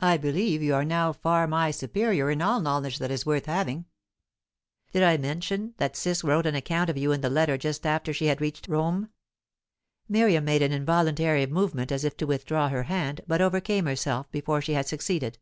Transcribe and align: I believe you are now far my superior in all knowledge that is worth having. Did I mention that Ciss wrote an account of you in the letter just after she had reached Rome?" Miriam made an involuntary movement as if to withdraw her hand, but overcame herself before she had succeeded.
I 0.00 0.16
believe 0.16 0.62
you 0.62 0.74
are 0.74 0.86
now 0.86 1.12
far 1.12 1.46
my 1.46 1.70
superior 1.70 2.30
in 2.30 2.40
all 2.40 2.60
knowledge 2.62 2.98
that 2.98 3.10
is 3.10 3.26
worth 3.26 3.44
having. 3.44 3.84
Did 4.90 5.02
I 5.02 5.18
mention 5.18 5.74
that 5.76 5.96
Ciss 5.96 6.24
wrote 6.24 6.46
an 6.46 6.54
account 6.54 6.88
of 6.88 6.96
you 6.96 7.12
in 7.12 7.20
the 7.20 7.28
letter 7.28 7.58
just 7.58 7.84
after 7.84 8.14
she 8.14 8.24
had 8.24 8.40
reached 8.40 8.68
Rome?" 8.68 9.10
Miriam 10.08 10.46
made 10.46 10.62
an 10.62 10.72
involuntary 10.72 11.44
movement 11.44 11.92
as 11.92 12.04
if 12.04 12.16
to 12.16 12.26
withdraw 12.26 12.70
her 12.70 12.84
hand, 12.84 13.20
but 13.26 13.42
overcame 13.42 13.84
herself 13.84 14.30
before 14.32 14.62
she 14.62 14.72
had 14.72 14.88
succeeded. 14.88 15.36